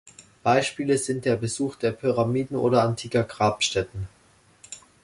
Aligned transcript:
Beispiele 0.41 0.97
sind 0.97 1.25
der 1.25 1.35
Besuch 1.35 1.75
der 1.75 1.91
Pyramiden 1.91 2.57
oder 2.57 2.81
antiker 2.81 3.23
Grabstätten. 3.23 4.07